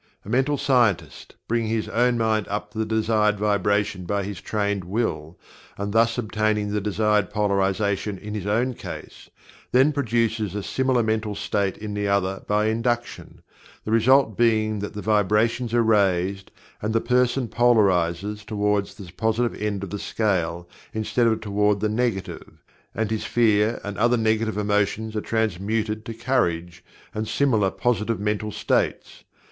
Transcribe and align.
A 0.25 0.29
mental 0.29 0.57
scientist 0.57 1.35
bringing 1.47 1.69
his 1.69 1.87
own 1.87 2.17
mind 2.17 2.47
up 2.47 2.71
to 2.71 2.79
the 2.79 2.87
desired 2.87 3.37
vibration 3.37 4.05
by 4.05 4.23
his 4.23 4.41
trained 4.41 4.83
will, 4.83 5.37
and 5.77 5.93
thus 5.93 6.17
obtaining 6.17 6.71
the 6.71 6.81
desired 6.81 7.29
polarization 7.29 8.17
in 8.17 8.33
his 8.33 8.47
own 8.47 8.73
case, 8.73 9.29
then 9.71 9.91
produces 9.91 10.55
a 10.55 10.63
similar 10.63 11.03
mental 11.03 11.35
state 11.35 11.77
in 11.77 11.93
the 11.93 12.07
other 12.07 12.41
by 12.47 12.65
induction, 12.65 13.43
the 13.85 13.91
result 13.91 14.35
being 14.35 14.79
that 14.79 14.95
the 14.95 15.03
vibrations 15.03 15.71
are 15.71 15.83
raised 15.83 16.49
and 16.81 16.95
the 16.95 16.99
person 16.99 17.47
polarizes 17.47 18.43
toward 18.43 18.87
the 18.87 19.11
Positive 19.15 19.53
end 19.61 19.83
of 19.83 19.91
the 19.91 19.99
scale 19.99 20.67
instead 20.95 21.39
toward 21.43 21.79
the 21.79 21.89
Negative, 21.89 22.63
and 22.95 23.11
his 23.11 23.25
Fear 23.25 23.79
and 23.83 23.99
other 23.99 24.17
negative 24.17 24.57
emotions 24.57 25.15
are 25.15 25.21
transmuted 25.21 26.05
to 26.05 26.15
Courage 26.15 26.83
and 27.13 27.27
similar 27.27 27.69
positive 27.69 28.19
mental 28.19 28.51
states. 28.51 29.23